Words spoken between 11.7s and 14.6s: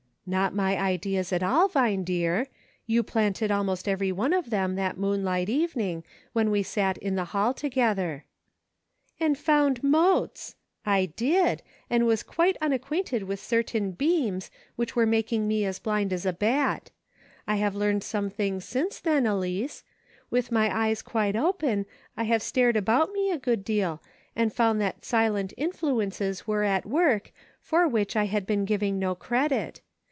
and was quite un acquainted with certain 'beams'